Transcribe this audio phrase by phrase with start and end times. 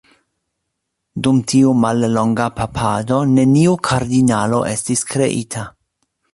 [1.27, 5.71] Dum tiu mallonga papado neniu kardinalo estis kreita.